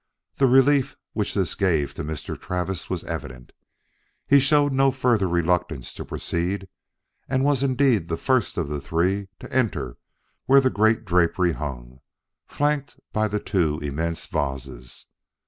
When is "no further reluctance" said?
4.73-5.93